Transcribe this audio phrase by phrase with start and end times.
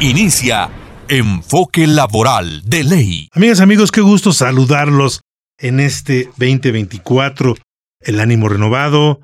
[0.00, 0.70] Inicia
[1.08, 3.28] Enfoque Laboral de Ley.
[3.32, 5.20] Amigas, amigos, qué gusto saludarlos
[5.56, 7.54] en este 2024.
[8.00, 9.20] El ánimo renovado,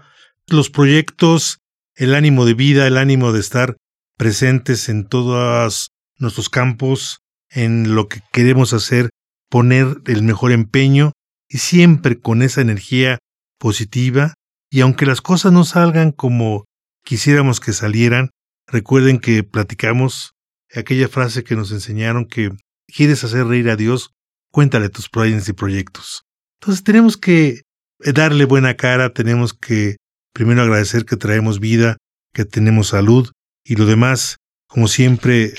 [0.47, 1.59] los proyectos,
[1.97, 3.77] el ánimo de vida, el ánimo de estar
[4.16, 7.19] presentes en todos nuestros campos,
[7.50, 9.11] en lo que queremos hacer,
[9.50, 11.12] poner el mejor empeño
[11.48, 13.19] y siempre con esa energía
[13.59, 14.34] positiva.
[14.70, 16.64] Y aunque las cosas no salgan como
[17.05, 18.30] quisiéramos que salieran,
[18.69, 20.33] recuerden que platicamos
[20.74, 22.51] aquella frase que nos enseñaron que
[22.87, 24.11] quieres hacer reír a Dios,
[24.51, 26.22] cuéntale tus planes y proyectos.
[26.61, 27.62] Entonces tenemos que
[28.00, 29.97] eh, darle buena cara, tenemos que
[30.33, 31.97] primero agradecer que traemos vida,
[32.33, 33.31] que tenemos salud
[33.64, 34.36] y lo demás,
[34.69, 35.55] como siempre,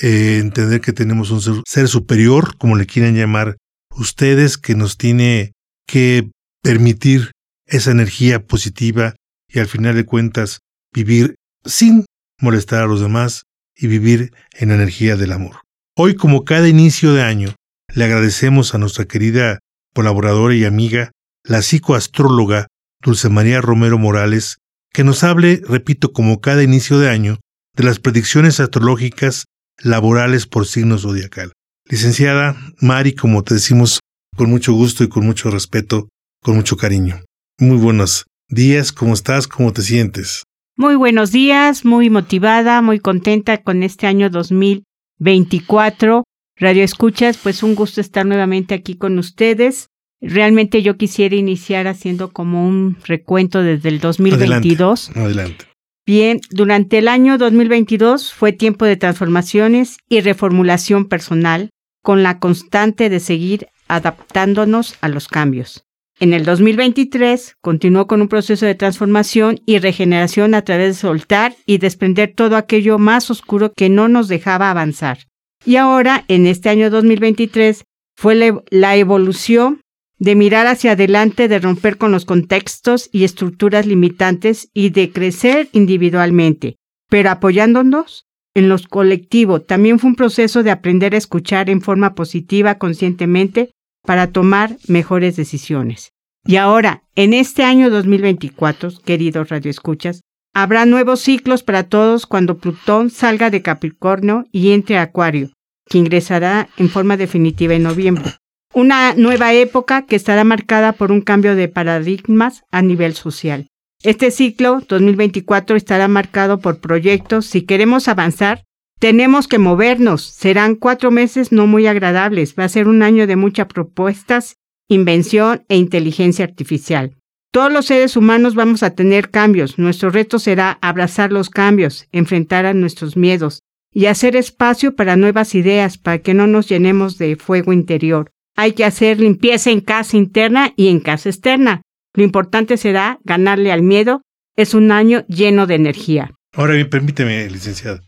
[0.00, 3.56] eh, entender que tenemos un ser superior, como le quieran llamar
[3.96, 5.52] ustedes, que nos tiene
[5.86, 6.30] que
[6.62, 7.32] permitir
[7.66, 9.14] esa energía positiva
[9.48, 10.60] y al final de cuentas
[10.92, 12.06] vivir sin
[12.40, 13.44] molestar a los demás,
[13.76, 15.60] y vivir en la energía del amor.
[15.96, 17.54] Hoy, como cada inicio de año,
[17.94, 19.58] le agradecemos a nuestra querida
[19.94, 21.12] colaboradora y amiga,
[21.44, 22.68] la psicoastróloga
[23.02, 24.58] Dulce María Romero Morales,
[24.92, 27.40] que nos hable, repito, como cada inicio de año,
[27.74, 29.44] de las predicciones astrológicas
[29.82, 31.52] laborales por signo zodiacal.
[31.88, 34.00] Licenciada Mari, como te decimos
[34.36, 36.08] con mucho gusto y con mucho respeto,
[36.42, 37.22] con mucho cariño.
[37.58, 39.48] Muy buenos días, ¿cómo estás?
[39.48, 40.44] ¿Cómo te sientes?
[40.82, 46.24] Muy buenos días, muy motivada, muy contenta con este año 2024.
[46.56, 49.86] Radio Escuchas, pues un gusto estar nuevamente aquí con ustedes.
[50.20, 55.10] Realmente yo quisiera iniciar haciendo como un recuento desde el 2022.
[55.10, 55.20] Adelante.
[55.20, 55.66] adelante.
[56.04, 61.70] Bien, durante el año 2022 fue tiempo de transformaciones y reformulación personal,
[62.02, 65.84] con la constante de seguir adaptándonos a los cambios.
[66.22, 71.56] En el 2023 continuó con un proceso de transformación y regeneración a través de soltar
[71.66, 75.26] y desprender todo aquello más oscuro que no nos dejaba avanzar.
[75.66, 77.82] Y ahora, en este año 2023,
[78.14, 79.80] fue la evolución
[80.20, 85.70] de mirar hacia adelante, de romper con los contextos y estructuras limitantes y de crecer
[85.72, 86.76] individualmente,
[87.10, 89.66] pero apoyándonos en los colectivos.
[89.66, 93.70] También fue un proceso de aprender a escuchar en forma positiva, conscientemente,
[94.04, 96.11] para tomar mejores decisiones.
[96.44, 100.22] Y ahora, en este año 2024, queridos radioescuchas,
[100.52, 105.50] habrá nuevos ciclos para todos cuando Plutón salga de Capricornio y entre a Acuario,
[105.88, 108.34] que ingresará en forma definitiva en noviembre.
[108.74, 113.68] Una nueva época que estará marcada por un cambio de paradigmas a nivel social.
[114.02, 117.46] Este ciclo 2024 estará marcado por proyectos.
[117.46, 118.64] Si queremos avanzar,
[118.98, 120.22] tenemos que movernos.
[120.22, 122.54] Serán cuatro meses no muy agradables.
[122.58, 124.56] Va a ser un año de muchas propuestas
[124.92, 127.16] invención e inteligencia artificial.
[127.52, 129.78] Todos los seres humanos vamos a tener cambios.
[129.78, 133.60] Nuestro reto será abrazar los cambios, enfrentar a nuestros miedos
[133.92, 138.30] y hacer espacio para nuevas ideas para que no nos llenemos de fuego interior.
[138.56, 141.82] Hay que hacer limpieza en casa interna y en casa externa.
[142.14, 144.22] Lo importante será ganarle al miedo.
[144.56, 146.30] Es un año lleno de energía.
[146.54, 148.02] Ahora bien, permíteme, licenciada.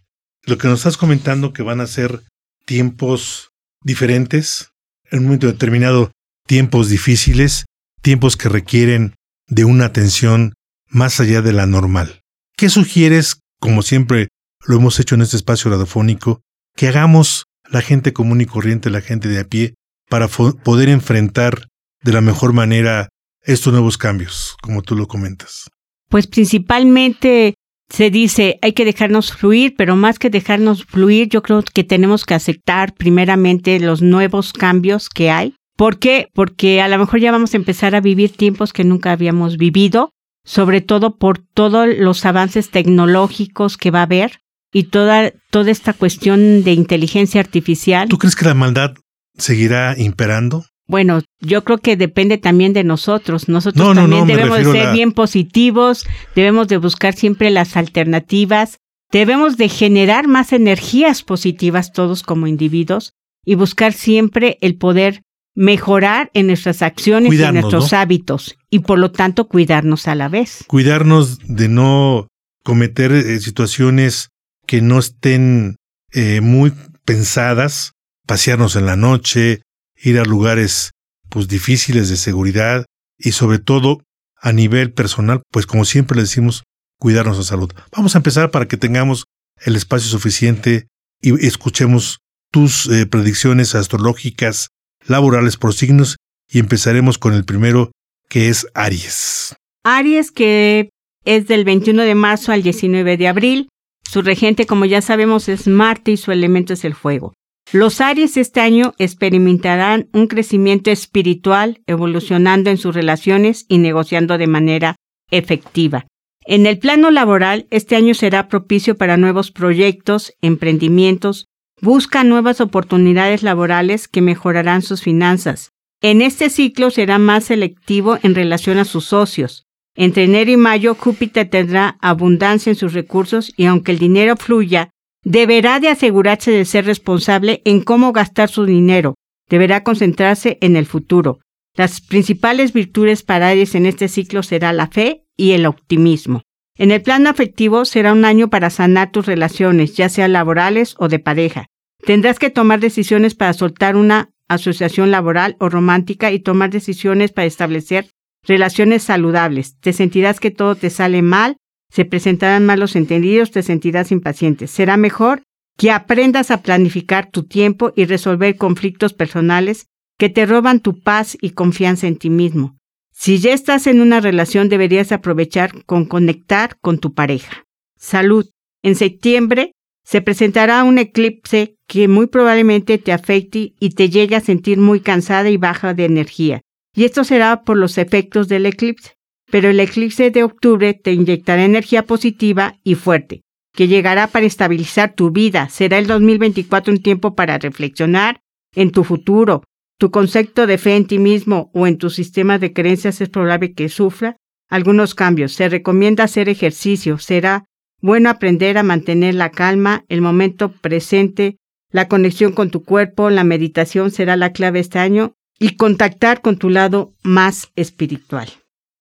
[0.46, 2.20] Lo que nos estás comentando que van a ser
[2.66, 3.50] tiempos
[3.82, 4.72] diferentes,
[5.10, 6.10] en un momento determinado
[6.46, 7.64] tiempos difíciles,
[8.02, 9.14] tiempos que requieren
[9.48, 10.54] de una atención
[10.88, 12.20] más allá de la normal.
[12.56, 14.28] ¿Qué sugieres, como siempre
[14.66, 16.40] lo hemos hecho en este espacio radiofónico,
[16.76, 19.74] que hagamos la gente común y corriente, la gente de a pie,
[20.08, 21.68] para poder enfrentar
[22.02, 23.08] de la mejor manera
[23.42, 25.68] estos nuevos cambios, como tú lo comentas?
[26.08, 27.54] Pues principalmente
[27.90, 32.24] se dice hay que dejarnos fluir, pero más que dejarnos fluir, yo creo que tenemos
[32.24, 36.28] que aceptar primeramente los nuevos cambios que hay ¿Por qué?
[36.34, 40.12] Porque a lo mejor ya vamos a empezar a vivir tiempos que nunca habíamos vivido,
[40.44, 44.40] sobre todo por todos los avances tecnológicos que va a haber
[44.72, 48.08] y toda, toda esta cuestión de inteligencia artificial.
[48.08, 48.94] ¿Tú crees que la maldad
[49.36, 50.64] seguirá imperando?
[50.86, 53.48] Bueno, yo creo que depende también de nosotros.
[53.48, 58.78] Nosotros también debemos de ser bien positivos, debemos de buscar siempre las alternativas,
[59.10, 65.22] debemos de generar más energías positivas todos como individuos y buscar siempre el poder
[65.54, 70.28] mejorar en nuestras acciones y en nuestros hábitos y por lo tanto cuidarnos a la
[70.28, 70.64] vez.
[70.66, 72.28] Cuidarnos de no
[72.64, 74.30] cometer eh, situaciones
[74.66, 75.76] que no estén
[76.12, 76.72] eh, muy
[77.04, 77.92] pensadas,
[78.26, 79.62] pasearnos en la noche,
[79.96, 80.90] ir a lugares
[81.28, 82.86] pues difíciles de seguridad
[83.18, 84.02] y sobre todo
[84.40, 86.64] a nivel personal, pues como siempre le decimos,
[86.98, 87.72] cuidarnos la salud.
[87.92, 89.24] Vamos a empezar para que tengamos
[89.64, 90.88] el espacio suficiente
[91.20, 92.18] y escuchemos
[92.50, 94.68] tus eh, predicciones astrológicas
[95.06, 96.16] laborales por signos
[96.50, 97.90] y empezaremos con el primero
[98.28, 99.54] que es Aries.
[99.84, 100.90] Aries que
[101.24, 103.68] es del 21 de marzo al 19 de abril.
[104.02, 107.32] Su regente, como ya sabemos, es Marte y su elemento es el fuego.
[107.72, 114.46] Los Aries este año experimentarán un crecimiento espiritual, evolucionando en sus relaciones y negociando de
[114.46, 114.96] manera
[115.30, 116.06] efectiva.
[116.46, 121.46] En el plano laboral, este año será propicio para nuevos proyectos, emprendimientos,
[121.80, 125.70] busca nuevas oportunidades laborales que mejorarán sus finanzas.
[126.00, 129.64] En este ciclo será más selectivo en relación a sus socios.
[129.96, 134.90] Entre enero y mayo, Júpiter tendrá abundancia en sus recursos y aunque el dinero fluya,
[135.24, 139.14] deberá de asegurarse de ser responsable en cómo gastar su dinero.
[139.48, 141.40] Deberá concentrarse en el futuro.
[141.76, 146.42] Las principales virtudes para Aries en este ciclo será la fe y el optimismo.
[146.76, 151.08] En el plano afectivo será un año para sanar tus relaciones, ya sean laborales o
[151.08, 151.66] de pareja.
[152.04, 157.46] Tendrás que tomar decisiones para soltar una asociación laboral o romántica y tomar decisiones para
[157.46, 158.10] establecer
[158.42, 159.78] relaciones saludables.
[159.80, 161.56] Te sentirás que todo te sale mal
[161.94, 164.66] se presentarán malos entendidos, te sentirás impaciente.
[164.66, 165.44] Será mejor
[165.78, 169.86] que aprendas a planificar tu tiempo y resolver conflictos personales
[170.18, 172.76] que te roban tu paz y confianza en ti mismo.
[173.14, 177.64] Si ya estás en una relación, deberías aprovechar con conectar con tu pareja.
[177.96, 178.50] Salud.
[178.82, 179.72] En septiembre
[180.04, 185.00] se presentará un eclipse que muy probablemente te afecte y te llegue a sentir muy
[185.00, 186.60] cansada y baja de energía.
[186.94, 189.14] Y esto será por los efectos del eclipse
[189.50, 195.14] pero el eclipse de octubre te inyectará energía positiva y fuerte, que llegará para estabilizar
[195.14, 195.68] tu vida.
[195.68, 198.40] Será el 2024 un tiempo para reflexionar
[198.74, 199.62] en tu futuro.
[200.04, 203.72] Tu concepto de fe en ti mismo o en tu sistema de creencias es probable
[203.72, 204.36] que sufra
[204.68, 205.54] algunos cambios.
[205.54, 207.16] Se recomienda hacer ejercicio.
[207.16, 207.64] Será
[208.02, 211.56] bueno aprender a mantener la calma, el momento presente,
[211.90, 216.58] la conexión con tu cuerpo, la meditación será la clave este año y contactar con
[216.58, 218.50] tu lado más espiritual.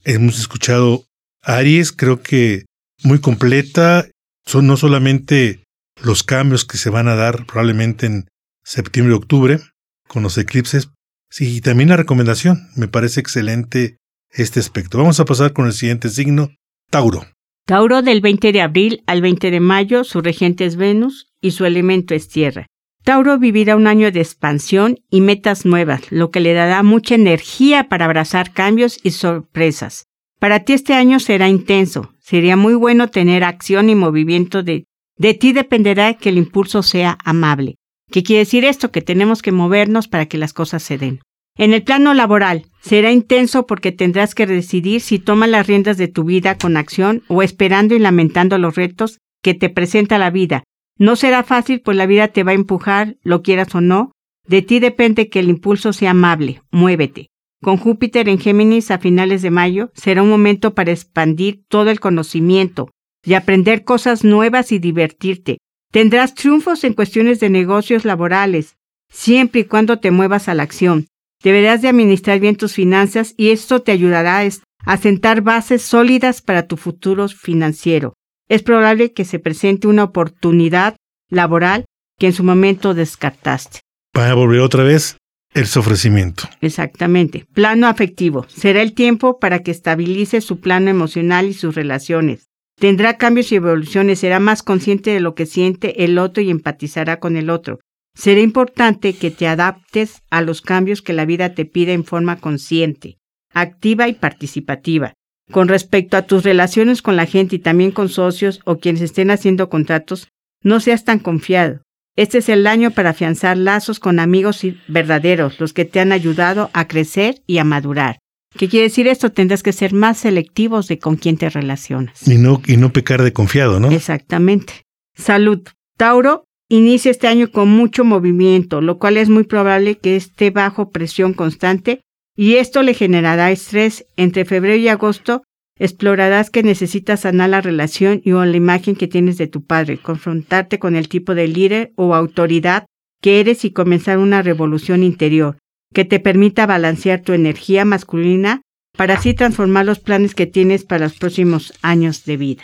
[0.06, 1.04] Hemos escuchado
[1.42, 2.64] Aries, creo que
[3.04, 4.08] muy completa.
[4.46, 5.66] Son no solamente
[6.02, 8.30] los cambios que se van a dar probablemente en
[8.64, 9.60] septiembre octubre
[10.08, 10.90] con los eclipses,
[11.30, 12.70] sí, y también la recomendación.
[12.76, 13.98] Me parece excelente
[14.30, 14.98] este aspecto.
[14.98, 16.50] Vamos a pasar con el siguiente signo,
[16.90, 17.26] Tauro.
[17.66, 21.66] Tauro del 20 de abril al 20 de mayo, su regente es Venus y su
[21.66, 22.68] elemento es tierra.
[23.04, 27.90] Tauro vivirá un año de expansión y metas nuevas, lo que le dará mucha energía
[27.90, 30.06] para abrazar cambios y sorpresas.
[30.40, 32.14] Para ti este año será intenso.
[32.20, 34.86] Sería muy bueno tener acción y movimiento de...
[35.18, 37.76] De ti dependerá que el impulso sea amable.
[38.14, 38.92] ¿Qué quiere decir esto?
[38.92, 41.20] Que tenemos que movernos para que las cosas se den.
[41.58, 46.08] En el plano laboral, será intenso porque tendrás que decidir si tomas las riendas de
[46.08, 50.64] tu vida con acción o esperando y lamentando los retos que te presenta la vida,
[50.98, 54.12] no será fácil, pues la vida te va a empujar, lo quieras o no.
[54.48, 57.28] De ti depende que el impulso sea amable, muévete.
[57.62, 62.00] Con Júpiter en Géminis a finales de mayo será un momento para expandir todo el
[62.00, 62.92] conocimiento
[63.26, 65.58] y aprender cosas nuevas y divertirte.
[65.94, 68.76] Tendrás triunfos en cuestiones de negocios laborales,
[69.10, 71.08] siempre y cuando te muevas a la acción.
[71.42, 74.42] Deberás de administrar bien tus finanzas y esto te ayudará
[74.86, 78.14] a sentar bases sólidas para tu futuro financiero
[78.50, 80.96] es probable que se presente una oportunidad
[81.30, 81.86] laboral
[82.20, 83.80] que en su momento descartaste.
[84.12, 85.18] Para volver otra vez
[85.54, 86.44] el ofrecimiento.
[86.62, 87.46] Exactamente.
[87.54, 88.46] Plano afectivo.
[88.50, 92.50] Será el tiempo para que estabilice su plano emocional y sus relaciones.
[92.84, 97.22] Tendrá cambios y evoluciones, será más consciente de lo que siente el otro y empatizará
[97.22, 97.80] con el otro.
[98.14, 102.42] Será importante que te adaptes a los cambios que la vida te pide en forma
[102.42, 103.20] consciente,
[103.54, 105.14] activa y participativa.
[105.50, 109.32] Con respecto a tus relaciones con la gente y también con socios o quienes estén
[109.32, 110.28] haciendo contratos,
[110.62, 111.84] no seas tan confiado.
[112.18, 116.70] Este es el año para afianzar lazos con amigos verdaderos, los que te han ayudado
[116.74, 118.18] a crecer y a madurar.
[118.58, 119.32] ¿Qué quiere decir esto?
[119.32, 122.28] Tendrás que ser más selectivos de con quién te relacionas.
[122.28, 123.92] Y no, y no pecar de confiado, ¿no?
[123.92, 124.84] Exactamente.
[125.16, 125.62] Salud.
[125.98, 130.90] Tauro inicia este año con mucho movimiento, lo cual es muy probable que esté bajo
[130.90, 132.02] presión constante
[132.36, 134.06] y esto le generará estrés.
[134.18, 135.44] Entre febrero y agosto
[135.78, 139.98] explorarás que necesitas sanar la relación y o la imagen que tienes de tu padre,
[139.98, 142.86] confrontarte con el tipo de líder o autoridad
[143.22, 145.58] que eres y comenzar una revolución interior
[145.94, 148.62] que te permita balancear tu energía masculina
[148.98, 152.64] para así transformar los planes que tienes para los próximos años de vida.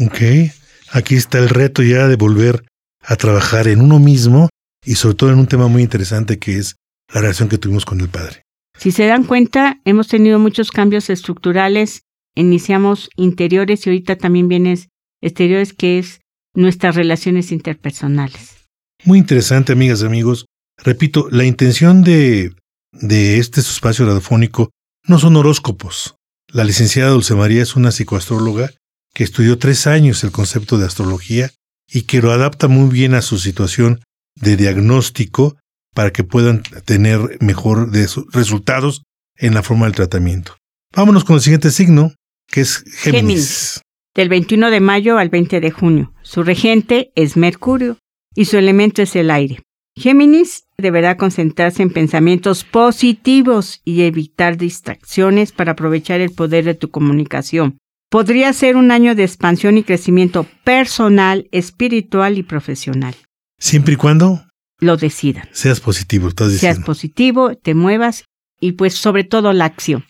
[0.00, 0.52] Ok,
[0.92, 2.64] aquí está el reto ya de volver
[3.02, 4.48] a trabajar en uno mismo
[4.84, 6.76] y sobre todo en un tema muy interesante que es
[7.12, 8.42] la relación que tuvimos con el Padre.
[8.78, 12.02] Si se dan cuenta, hemos tenido muchos cambios estructurales.
[12.36, 14.78] Iniciamos interiores y ahorita también vienen
[15.20, 16.20] exteriores, que es
[16.54, 18.68] nuestras relaciones interpersonales.
[19.04, 20.46] Muy interesante, amigas y amigos.
[20.84, 22.52] Repito, la intención de,
[22.92, 24.70] de este espacio radiofónico
[25.06, 26.16] no son horóscopos.
[26.52, 28.70] La licenciada Dulce María es una psicoastróloga
[29.14, 31.50] que estudió tres años el concepto de astrología
[31.90, 34.00] y que lo adapta muy bien a su situación
[34.34, 35.56] de diagnóstico
[35.94, 37.90] para que puedan tener mejor
[38.32, 39.02] resultados
[39.36, 40.56] en la forma del tratamiento.
[40.94, 42.12] Vámonos con el siguiente signo,
[42.46, 43.02] que es Géminis.
[43.02, 43.82] Géminis.
[44.14, 46.12] Del 21 de mayo al 20 de junio.
[46.22, 47.98] Su regente es Mercurio
[48.34, 49.62] y su elemento es el aire.
[49.98, 56.90] Géminis deberá concentrarse en pensamientos positivos y evitar distracciones para aprovechar el poder de tu
[56.90, 57.78] comunicación.
[58.10, 63.14] Podría ser un año de expansión y crecimiento personal, espiritual y profesional.
[63.58, 64.46] Siempre y cuando
[64.78, 65.48] lo decidan.
[65.52, 66.76] Seas positivo, estás diciendo.
[66.76, 68.24] Seas positivo, te muevas
[68.60, 70.04] y pues sobre todo la acción.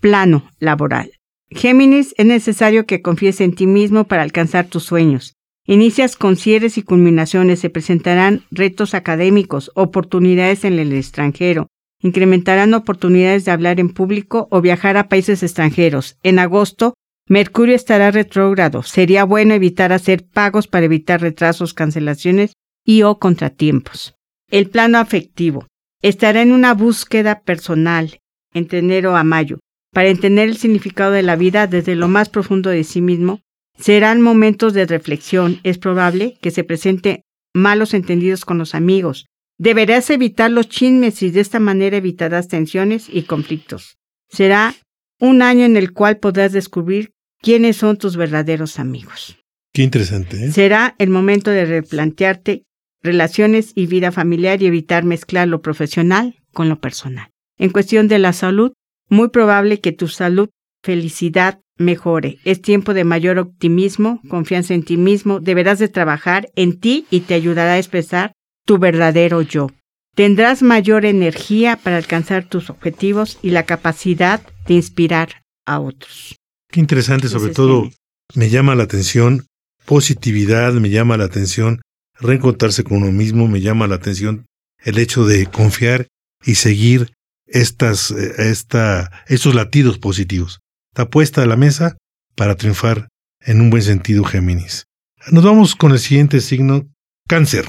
[0.00, 1.10] Plano laboral.
[1.50, 5.34] Géminis, es necesario que confíes en ti mismo para alcanzar tus sueños.
[5.66, 11.68] Inicias con cierres y culminaciones, se presentarán retos académicos, oportunidades en el extranjero,
[12.02, 16.18] incrementarán oportunidades de hablar en público o viajar a países extranjeros.
[16.22, 16.92] En agosto,
[17.26, 18.82] Mercurio estará retrógrado.
[18.82, 22.52] Sería bueno evitar hacer pagos para evitar retrasos, cancelaciones
[22.84, 24.14] y o contratiempos.
[24.50, 25.66] El plano afectivo.
[26.02, 28.18] Estará en una búsqueda personal
[28.52, 29.60] entre enero a mayo
[29.94, 33.40] para entender el significado de la vida desde lo más profundo de sí mismo
[33.78, 35.60] Serán momentos de reflexión.
[35.62, 37.22] Es probable que se presente
[37.54, 39.26] malos entendidos con los amigos.
[39.58, 43.96] Deberás evitar los chismes y de esta manera evitarás tensiones y conflictos.
[44.28, 44.74] Será
[45.20, 49.38] un año en el cual podrás descubrir quiénes son tus verdaderos amigos.
[49.72, 50.46] Qué interesante.
[50.46, 50.52] ¿eh?
[50.52, 52.64] Será el momento de replantearte
[53.02, 57.30] relaciones y vida familiar y evitar mezclar lo profesional con lo personal.
[57.58, 58.72] En cuestión de la salud,
[59.08, 60.48] muy probable que tu salud,
[60.84, 62.38] felicidad mejore.
[62.44, 65.40] Es tiempo de mayor optimismo, confianza en ti mismo.
[65.40, 68.32] Deberás de trabajar en ti y te ayudará a expresar
[68.64, 69.70] tu verdadero yo.
[70.14, 76.36] Tendrás mayor energía para alcanzar tus objetivos y la capacidad de inspirar a otros.
[76.70, 77.90] Qué interesante, sobre todo
[78.34, 79.46] me llama la atención
[79.86, 81.80] positividad, me llama la atención
[82.20, 84.46] reencontrarse con uno mismo, me llama la atención
[84.82, 86.06] el hecho de confiar
[86.44, 87.12] y seguir
[87.46, 90.60] estas, eh, esta, estos latidos positivos.
[90.94, 91.96] Está puesta a la mesa
[92.36, 93.08] para triunfar
[93.40, 94.86] en un buen sentido Géminis.
[95.32, 96.86] Nos vamos con el siguiente signo,
[97.26, 97.66] cáncer.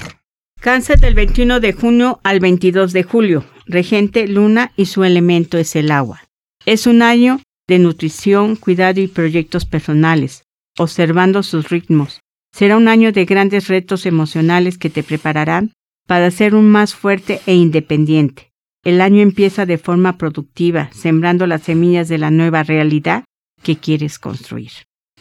[0.60, 3.44] Cáncer del 21 de junio al 22 de julio.
[3.66, 6.22] Regente Luna y su elemento es el agua.
[6.66, 10.44] Es un año de nutrición, cuidado y proyectos personales,
[10.78, 12.20] observando sus ritmos.
[12.52, 15.72] Será un año de grandes retos emocionales que te prepararán
[16.06, 18.52] para ser un más fuerte e independiente.
[18.86, 23.24] El año empieza de forma productiva, sembrando las semillas de la nueva realidad
[23.64, 24.70] que quieres construir.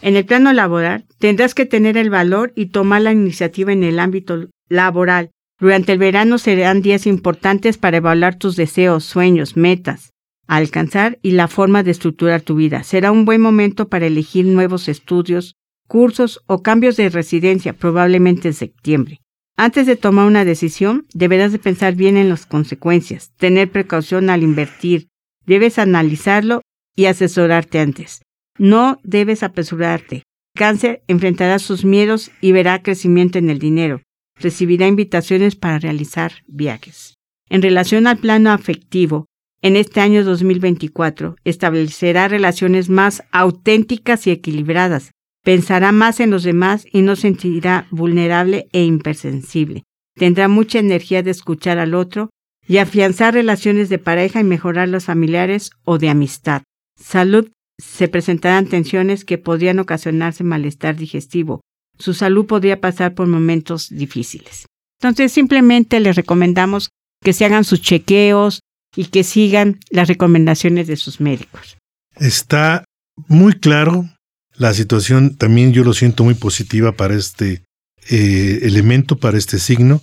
[0.03, 3.99] En el plano laboral, tendrás que tener el valor y tomar la iniciativa en el
[3.99, 5.31] ámbito laboral.
[5.59, 10.11] Durante el verano serán días importantes para evaluar tus deseos, sueños, metas
[10.45, 12.83] a alcanzar y la forma de estructurar tu vida.
[12.83, 15.55] Será un buen momento para elegir nuevos estudios,
[15.87, 19.21] cursos o cambios de residencia, probablemente en septiembre.
[19.57, 24.43] Antes de tomar una decisión, deberás de pensar bien en las consecuencias, tener precaución al
[24.43, 25.07] invertir,
[25.45, 26.61] debes analizarlo
[26.95, 28.21] y asesorarte antes.
[28.57, 30.23] No debes apresurarte.
[30.55, 34.01] Cáncer enfrentará sus miedos y verá crecimiento en el dinero.
[34.37, 37.15] Recibirá invitaciones para realizar viajes.
[37.49, 39.25] En relación al plano afectivo,
[39.61, 45.11] en este año 2024 establecerá relaciones más auténticas y equilibradas,
[45.45, 49.83] Pensará más en los demás y no sentirá vulnerable e impersensible.
[50.15, 52.31] Tendrá mucha energía de escuchar al otro
[52.67, 56.63] y afianzar relaciones de pareja y mejorar los familiares o de amistad.
[56.99, 57.51] Salud.
[57.77, 61.61] Se presentarán tensiones que podrían ocasionarse malestar digestivo.
[61.99, 64.65] Su salud podría pasar por momentos difíciles.
[64.99, 66.89] Entonces simplemente les recomendamos
[67.21, 68.61] que se hagan sus chequeos
[68.95, 71.77] y que sigan las recomendaciones de sus médicos.
[72.15, 72.83] Está
[73.27, 74.09] muy claro
[74.57, 77.63] la situación también yo lo siento muy positiva para este
[78.09, 80.01] eh, elemento, para este signo.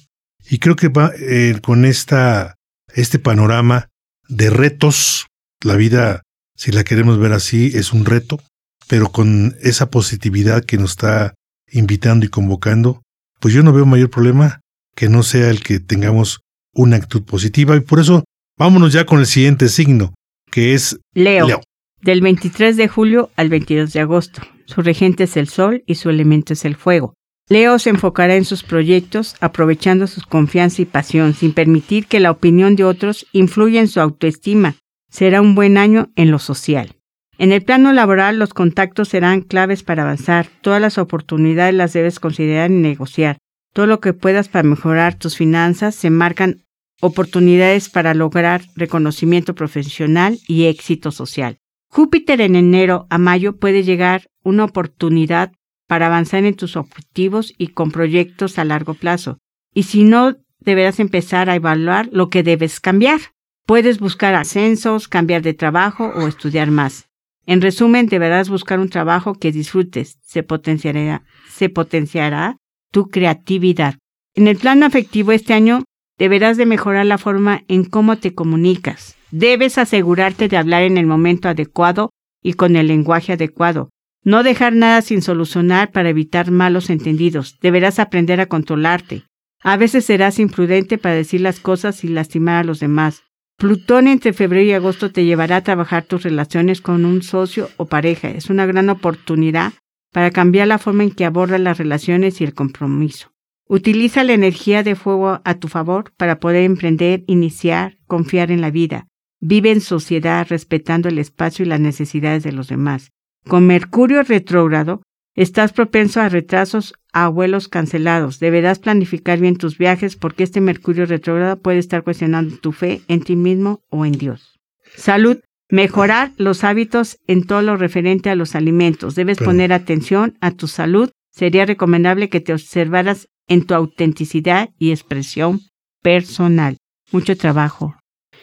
[0.48, 2.56] Y creo que va eh, con esta,
[2.94, 3.88] este panorama
[4.28, 5.26] de retos,
[5.62, 6.22] la vida,
[6.56, 8.40] si la queremos ver así, es un reto,
[8.88, 11.34] pero con esa positividad que nos está
[11.70, 13.02] invitando y convocando,
[13.40, 14.60] pues yo no veo mayor problema
[14.94, 16.40] que no sea el que tengamos
[16.74, 17.76] una actitud positiva.
[17.76, 18.24] Y por eso
[18.58, 20.12] vámonos ya con el siguiente signo,
[20.50, 21.46] que es Leo.
[21.46, 21.62] Leo
[22.02, 24.42] del 23 de julio al 22 de agosto.
[24.66, 27.14] Su regente es el sol y su elemento es el fuego.
[27.48, 32.30] Leo se enfocará en sus proyectos, aprovechando su confianza y pasión, sin permitir que la
[32.30, 34.76] opinión de otros influya en su autoestima.
[35.10, 36.96] Será un buen año en lo social.
[37.38, 40.48] En el plano laboral, los contactos serán claves para avanzar.
[40.60, 43.38] Todas las oportunidades las debes considerar y negociar.
[43.72, 46.62] Todo lo que puedas para mejorar tus finanzas se marcan
[47.00, 51.58] oportunidades para lograr reconocimiento profesional y éxito social.
[51.94, 55.52] Júpiter en enero a mayo puede llegar una oportunidad
[55.86, 59.36] para avanzar en tus objetivos y con proyectos a largo plazo.
[59.74, 63.20] Y si no, deberás empezar a evaluar lo que debes cambiar.
[63.66, 67.10] Puedes buscar ascensos, cambiar de trabajo o estudiar más.
[67.44, 70.16] En resumen, deberás buscar un trabajo que disfrutes.
[70.22, 72.56] Se potenciará, se potenciará
[72.90, 73.96] tu creatividad.
[74.34, 75.84] En el plano afectivo este año
[76.16, 79.18] deberás de mejorar la forma en cómo te comunicas.
[79.32, 82.10] Debes asegurarte de hablar en el momento adecuado
[82.42, 83.88] y con el lenguaje adecuado.
[84.22, 87.58] No dejar nada sin solucionar para evitar malos entendidos.
[87.62, 89.24] Deberás aprender a controlarte.
[89.62, 93.22] A veces serás imprudente para decir las cosas y lastimar a los demás.
[93.56, 97.86] Plutón entre febrero y agosto te llevará a trabajar tus relaciones con un socio o
[97.86, 98.28] pareja.
[98.28, 99.72] Es una gran oportunidad
[100.12, 103.32] para cambiar la forma en que abordas las relaciones y el compromiso.
[103.66, 108.70] Utiliza la energía de fuego a tu favor para poder emprender, iniciar, confiar en la
[108.70, 109.06] vida.
[109.44, 113.10] Vive en sociedad respetando el espacio y las necesidades de los demás.
[113.48, 115.02] Con Mercurio retrógrado,
[115.34, 118.38] estás propenso a retrasos, a vuelos cancelados.
[118.38, 123.22] Deberás planificar bien tus viajes porque este Mercurio retrógrado puede estar cuestionando tu fe en
[123.22, 124.60] ti mismo o en Dios.
[124.94, 125.40] Salud.
[125.68, 129.16] Mejorar los hábitos en todo lo referente a los alimentos.
[129.16, 131.10] Debes poner atención a tu salud.
[131.32, 135.62] Sería recomendable que te observaras en tu autenticidad y expresión
[136.00, 136.76] personal.
[137.10, 137.96] Mucho trabajo.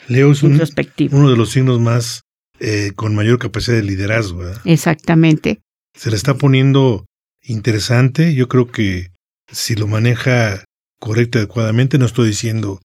[0.07, 2.21] Leo es uno de los signos más
[2.59, 4.43] eh, con mayor capacidad de liderazgo.
[4.65, 5.61] Exactamente.
[5.93, 7.05] Se le está poniendo
[7.41, 8.33] interesante.
[8.35, 9.11] Yo creo que
[9.51, 10.65] si lo maneja
[10.99, 12.81] correcto y adecuadamente, no estoy diciendo,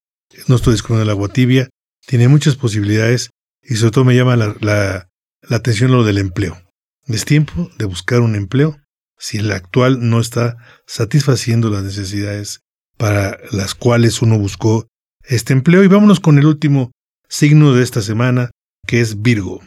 [0.46, 1.68] no estoy descubriendo el agua tibia,
[2.06, 3.30] tiene muchas posibilidades
[3.62, 5.08] y sobre todo me llama la, la,
[5.50, 6.60] atención lo del empleo.
[7.06, 8.78] Es tiempo de buscar un empleo
[9.18, 12.60] si el actual no está satisfaciendo las necesidades
[12.96, 14.86] para las cuales uno buscó
[15.24, 15.82] este empleo.
[15.82, 16.92] Y vámonos con el último
[17.34, 18.52] signo de esta semana,
[18.86, 19.60] que es Virgo.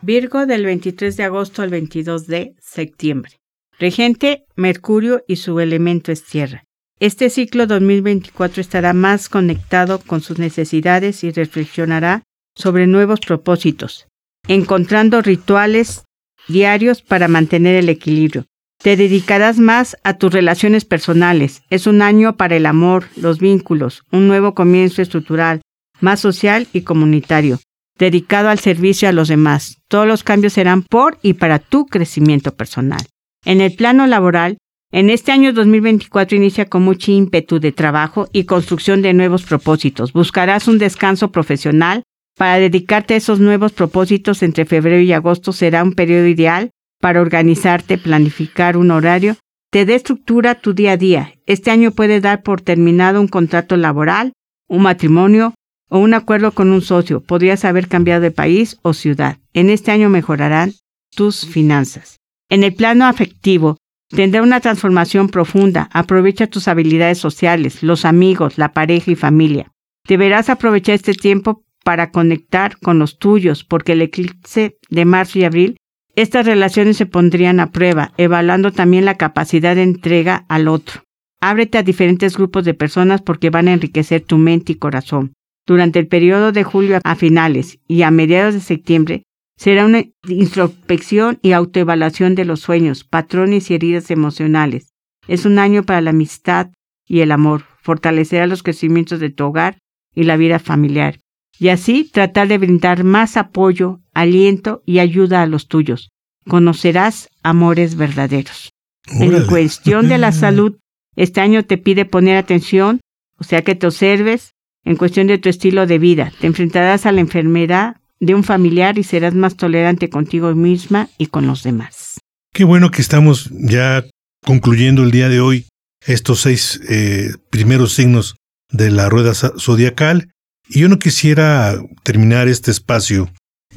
[0.00, 3.38] Virgo del 23 de agosto al 22 de septiembre.
[3.78, 6.64] Regente, Mercurio y su elemento es tierra.
[6.98, 12.24] Este ciclo 2024 estará más conectado con sus necesidades y reflexionará
[12.56, 14.08] sobre nuevos propósitos,
[14.48, 16.02] encontrando rituales
[16.48, 18.46] diarios para mantener el equilibrio.
[18.82, 21.62] Te dedicarás más a tus relaciones personales.
[21.70, 25.60] Es un año para el amor, los vínculos, un nuevo comienzo estructural,
[26.02, 27.58] más social y comunitario,
[27.98, 29.78] dedicado al servicio a los demás.
[29.88, 33.00] Todos los cambios serán por y para tu crecimiento personal.
[33.44, 34.58] En el plano laboral,
[34.90, 40.12] en este año 2024 inicia con mucho ímpetu de trabajo y construcción de nuevos propósitos.
[40.12, 42.02] Buscarás un descanso profesional
[42.36, 47.20] para dedicarte a esos nuevos propósitos entre febrero y agosto será un periodo ideal para
[47.20, 49.36] organizarte, planificar un horario,
[49.70, 51.32] te dé estructura tu día a día.
[51.46, 54.32] Este año puede dar por terminado un contrato laboral,
[54.68, 55.54] un matrimonio
[55.92, 57.20] o un acuerdo con un socio.
[57.20, 59.36] Podrías haber cambiado de país o ciudad.
[59.52, 60.72] En este año mejorarán
[61.14, 62.16] tus finanzas.
[62.48, 63.76] En el plano afectivo,
[64.08, 65.90] tendrá una transformación profunda.
[65.92, 69.70] Aprovecha tus habilidades sociales, los amigos, la pareja y familia.
[70.08, 75.44] Deberás aprovechar este tiempo para conectar con los tuyos, porque el eclipse de marzo y
[75.44, 75.76] abril,
[76.16, 81.02] estas relaciones se pondrían a prueba, evaluando también la capacidad de entrega al otro.
[81.42, 85.34] Ábrete a diferentes grupos de personas porque van a enriquecer tu mente y corazón.
[85.66, 89.24] Durante el periodo de julio a finales y a mediados de septiembre,
[89.56, 94.92] será una introspección y autoevaluación de los sueños, patrones y heridas emocionales.
[95.28, 96.70] Es un año para la amistad
[97.06, 97.64] y el amor.
[97.80, 99.78] Fortalecerá los crecimientos de tu hogar
[100.14, 101.18] y la vida familiar
[101.62, 106.10] y así tratar de brindar más apoyo, aliento y ayuda a los tuyos.
[106.48, 108.72] Conocerás amores verdaderos.
[109.06, 110.78] En cuestión de la salud,
[111.14, 113.00] este año te pide poner atención,
[113.38, 116.32] o sea que te observes en cuestión de tu estilo de vida.
[116.40, 121.26] Te enfrentarás a la enfermedad de un familiar y serás más tolerante contigo misma y
[121.26, 122.18] con los demás.
[122.52, 124.04] Qué bueno que estamos ya
[124.44, 125.66] concluyendo el día de hoy
[126.06, 128.36] estos seis eh, primeros signos
[128.70, 130.30] de la rueda zodiacal
[130.68, 133.30] y yo no quisiera terminar este espacio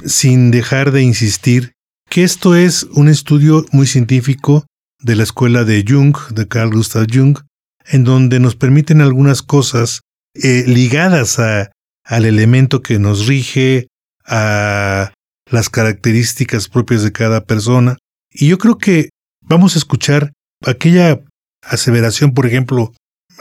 [0.04, 1.72] sin dejar de insistir
[2.08, 4.66] que esto es un estudio muy científico
[5.00, 7.38] de la escuela de Jung, de Carl Gustav Jung,
[7.86, 10.00] en donde nos permiten algunas cosas
[10.42, 11.70] eh, ligadas a,
[12.04, 13.88] al elemento que nos rige,
[14.24, 15.12] a
[15.50, 17.96] las características propias de cada persona.
[18.32, 20.32] Y yo creo que vamos a escuchar
[20.64, 21.20] aquella
[21.62, 22.92] aseveración, por ejemplo,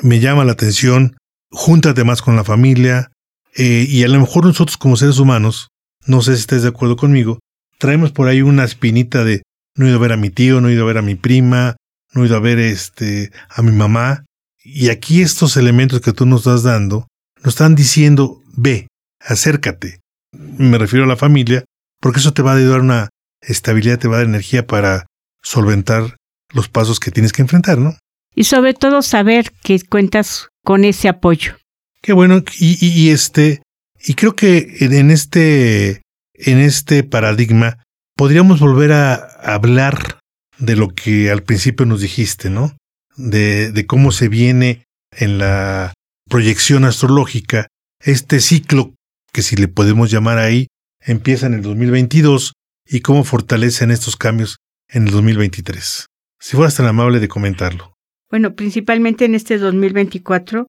[0.01, 1.17] me llama la atención,
[1.51, 3.11] júntate más con la familia,
[3.55, 5.69] eh, y a lo mejor nosotros como seres humanos,
[6.05, 7.39] no sé si estés de acuerdo conmigo,
[7.79, 9.43] traemos por ahí una espinita de
[9.75, 11.15] no he ido a ver a mi tío, no he ido a ver a mi
[11.15, 11.75] prima,
[12.13, 14.25] no he ido a ver este, a mi mamá.
[14.67, 17.07] Y aquí estos elementos que tú nos estás dando,
[17.43, 18.87] nos están diciendo, ve,
[19.19, 19.99] acércate.
[20.31, 21.63] Me refiero a la familia,
[22.01, 23.09] porque eso te va a dar una
[23.41, 25.05] estabilidad, te va a dar energía para
[25.43, 26.15] solventar
[26.51, 27.95] los pasos que tienes que enfrentar, ¿no?
[28.33, 31.57] Y sobre todo saber que cuentas con ese apoyo.
[32.01, 33.61] Qué bueno, y, y, este,
[34.03, 36.01] y creo que en este,
[36.33, 37.83] en este paradigma
[38.15, 40.19] podríamos volver a hablar
[40.57, 42.75] de lo que al principio nos dijiste, ¿no?
[43.17, 45.93] De, de cómo se viene en la
[46.29, 47.67] proyección astrológica
[48.03, 48.93] este ciclo
[49.31, 50.67] que si le podemos llamar ahí,
[51.01, 52.53] empieza en el 2022
[52.87, 54.57] y cómo fortalecen estos cambios
[54.89, 56.07] en el 2023.
[56.39, 57.93] Si fueras tan amable de comentarlo.
[58.29, 60.67] Bueno, principalmente en este 2024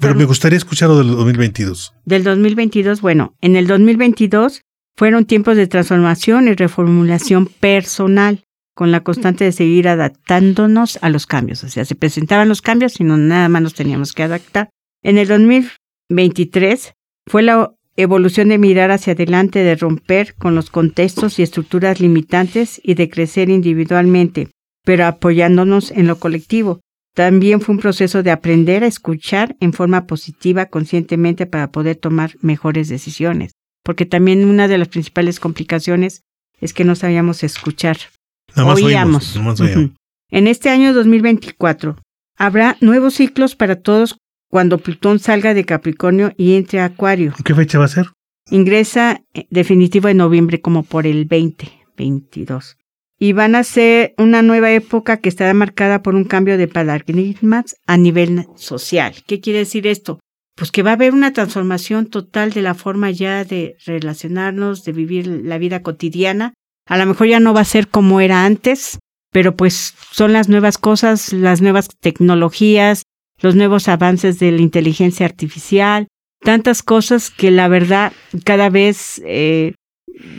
[0.00, 1.94] pero me gustaría escuchar lo del 2022.
[2.04, 4.62] Del 2022, bueno, en el 2022
[4.96, 8.42] fueron tiempos de transformación y reformulación personal,
[8.76, 11.64] con la constante de seguir adaptándonos a los cambios.
[11.64, 14.68] O sea, se presentaban los cambios y no nada más nos teníamos que adaptar.
[15.02, 16.92] En el 2023
[17.26, 22.78] fue la evolución de mirar hacia adelante, de romper con los contextos y estructuras limitantes
[22.84, 24.50] y de crecer individualmente,
[24.84, 26.80] pero apoyándonos en lo colectivo.
[27.14, 32.32] También fue un proceso de aprender a escuchar en forma positiva conscientemente para poder tomar
[32.42, 36.24] mejores decisiones, porque también una de las principales complicaciones
[36.60, 37.96] es que no sabíamos escuchar.
[38.56, 39.38] Oíamos.
[40.30, 41.96] En este año 2024
[42.36, 44.18] habrá nuevos ciclos para todos
[44.50, 47.34] cuando Plutón salga de Capricornio y entre a Acuario.
[47.44, 48.06] ¿Qué fecha va a ser?
[48.50, 52.76] Ingresa eh, definitivo en noviembre como por el 20, 22
[53.18, 57.76] y van a ser una nueva época que estará marcada por un cambio de paradigmas
[57.86, 59.14] a nivel social.
[59.26, 60.20] ¿Qué quiere decir esto?
[60.54, 64.92] Pues que va a haber una transformación total de la forma ya de relacionarnos, de
[64.92, 66.54] vivir la vida cotidiana.
[66.86, 68.98] A lo mejor ya no va a ser como era antes,
[69.32, 73.02] pero pues son las nuevas cosas, las nuevas tecnologías,
[73.40, 76.06] los nuevos avances de la inteligencia artificial,
[76.40, 78.12] tantas cosas que la verdad
[78.44, 79.74] cada vez eh,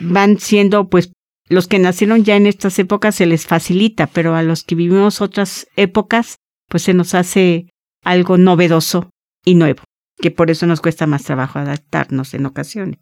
[0.00, 1.12] van siendo pues
[1.48, 5.20] los que nacieron ya en estas épocas se les facilita, pero a los que vivimos
[5.20, 6.36] otras épocas,
[6.68, 7.70] pues se nos hace
[8.04, 9.10] algo novedoso
[9.44, 9.82] y nuevo,
[10.18, 12.98] que por eso nos cuesta más trabajo adaptarnos en ocasiones.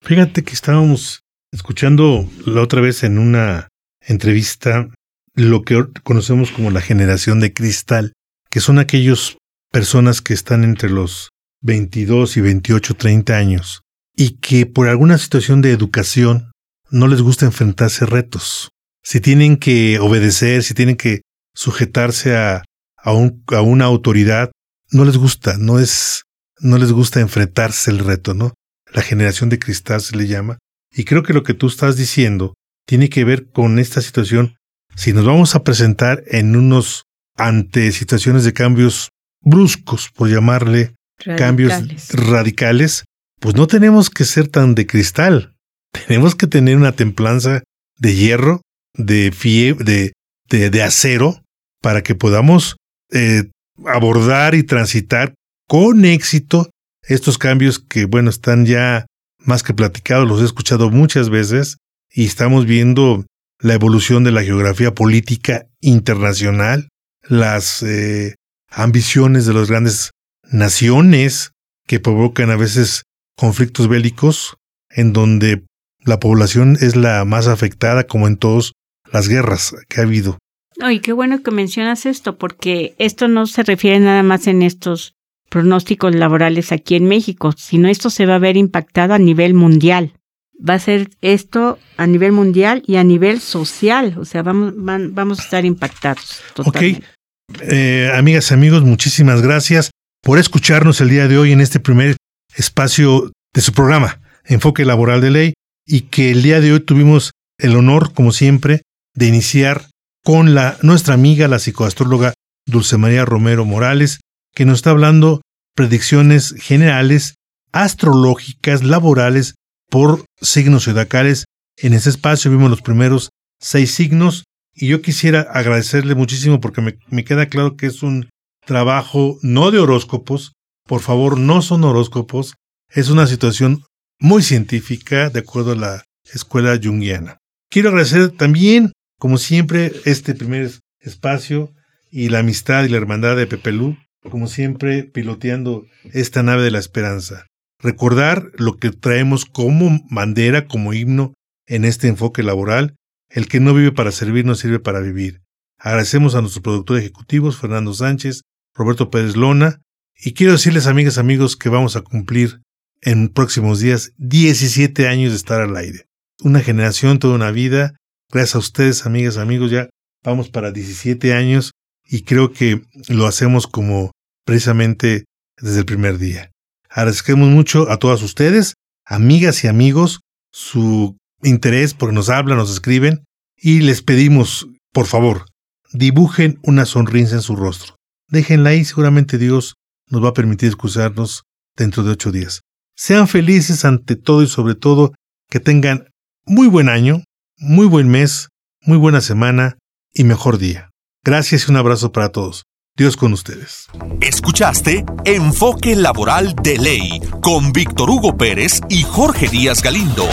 [0.00, 1.23] Fíjate que estábamos
[1.54, 3.68] escuchando la otra vez en una
[4.00, 4.88] entrevista
[5.34, 8.12] lo que conocemos como la generación de cristal,
[8.50, 9.36] que son aquellas
[9.70, 11.30] personas que están entre los
[11.62, 13.82] 22 y 28, 30 años
[14.16, 16.52] y que por alguna situación de educación
[16.90, 18.70] no les gusta enfrentarse retos.
[19.02, 21.22] Si tienen que obedecer, si tienen que
[21.54, 22.64] sujetarse a,
[22.98, 24.50] a, a una autoridad,
[24.90, 26.24] no les gusta, no es,
[26.60, 28.54] no les gusta enfrentarse el reto, ¿no?
[28.92, 30.58] La generación de cristal se le llama.
[30.94, 32.54] Y creo que lo que tú estás diciendo
[32.86, 34.56] tiene que ver con esta situación.
[34.94, 37.04] Si nos vamos a presentar en unos
[37.36, 39.08] ante situaciones de cambios
[39.40, 40.94] bruscos, por llamarle
[41.36, 41.72] cambios
[42.10, 43.04] radicales,
[43.40, 45.54] pues no tenemos que ser tan de cristal
[46.06, 47.62] tenemos que tener una templanza
[47.98, 48.60] de hierro,
[48.94, 50.12] de, fiebre,
[50.48, 51.42] de, de, acero,
[51.80, 52.76] para que podamos
[53.12, 53.44] eh,
[53.86, 55.34] abordar y transitar
[55.68, 56.70] con éxito
[57.02, 59.06] estos cambios que, bueno, están ya
[59.44, 61.78] más que platicados, los he escuchado muchas veces
[62.10, 63.24] y estamos viendo
[63.60, 66.88] la evolución de la geografía política internacional,
[67.22, 68.34] las eh,
[68.68, 70.10] ambiciones de las grandes
[70.50, 71.52] naciones
[71.86, 73.04] que provocan a veces
[73.36, 74.56] conflictos bélicos
[74.90, 75.64] en donde
[76.04, 78.72] la población es la más afectada como en todas
[79.10, 80.38] las guerras que ha habido.
[80.80, 85.14] Ay, qué bueno que mencionas esto, porque esto no se refiere nada más en estos
[85.54, 90.12] pronósticos laborales aquí en México, sino esto se va a ver impactado a nivel mundial.
[90.58, 95.38] Va a ser esto a nivel mundial y a nivel social, o sea, vamos, vamos
[95.38, 96.40] a estar impactados.
[96.54, 97.06] Totalmente.
[97.52, 99.92] Ok, eh, amigas y amigos, muchísimas gracias
[100.24, 102.16] por escucharnos el día de hoy en este primer
[102.56, 105.54] espacio de su programa, Enfoque Laboral de Ley
[105.86, 108.82] y que el día de hoy tuvimos el honor, como siempre,
[109.14, 109.86] de iniciar
[110.24, 112.34] con la, nuestra amiga, la psicoastróloga
[112.66, 114.18] Dulce María Romero Morales,
[114.52, 115.42] que nos está hablando
[115.74, 117.34] predicciones generales,
[117.72, 119.54] astrológicas, laborales,
[119.90, 121.44] por signos zodiacales.
[121.76, 126.98] En ese espacio vimos los primeros seis signos y yo quisiera agradecerle muchísimo porque me,
[127.08, 128.28] me queda claro que es un
[128.64, 130.52] trabajo no de horóscopos,
[130.86, 132.54] por favor no son horóscopos,
[132.90, 133.82] es una situación
[134.18, 137.38] muy científica de acuerdo a la escuela junguiana.
[137.70, 141.72] Quiero agradecer también, como siempre, este primer espacio
[142.10, 143.96] y la amistad y la hermandad de Pepelú,
[144.30, 147.46] como siempre, piloteando esta nave de la esperanza.
[147.78, 151.34] Recordar lo que traemos como bandera, como himno
[151.66, 152.94] en este enfoque laboral,
[153.28, 155.42] el que no vive para servir no sirve para vivir.
[155.78, 158.42] Agradecemos a nuestros productores ejecutivos, Fernando Sánchez,
[158.74, 159.80] Roberto Pérez Lona,
[160.16, 162.60] y quiero decirles, amigas, amigos, que vamos a cumplir
[163.02, 166.06] en próximos días 17 años de estar al aire.
[166.42, 167.96] Una generación, toda una vida.
[168.30, 169.90] Gracias a ustedes, amigas, amigos, ya
[170.22, 171.72] vamos para 17 años
[172.06, 174.10] y creo que lo hacemos como
[174.44, 175.24] precisamente
[175.60, 176.50] desde el primer día.
[176.88, 180.20] Agradecemos mucho a todas ustedes, amigas y amigos,
[180.52, 183.24] su interés porque nos hablan, nos escriben
[183.56, 185.46] y les pedimos, por favor,
[185.92, 187.96] dibujen una sonrisa en su rostro.
[188.28, 189.74] Déjenla ahí, seguramente Dios
[190.08, 191.42] nos va a permitir excusarnos
[191.76, 192.60] dentro de ocho días.
[192.96, 195.12] Sean felices ante todo y sobre todo
[195.50, 196.08] que tengan
[196.44, 197.22] muy buen año,
[197.58, 198.48] muy buen mes,
[198.82, 199.78] muy buena semana
[200.12, 200.90] y mejor día.
[201.24, 202.66] Gracias y un abrazo para todos.
[202.96, 203.86] Dios con ustedes.
[204.20, 210.28] Escuchaste Enfoque Laboral de Ley con Víctor Hugo Pérez y Jorge Díaz Galindo.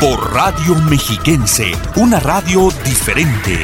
[0.00, 3.58] Por Radio Mexiquense, una radio diferente.